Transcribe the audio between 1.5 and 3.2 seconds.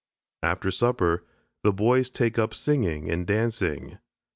the boys take up singing